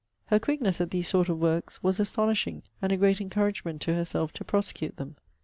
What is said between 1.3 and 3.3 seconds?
works was astonishing; and a great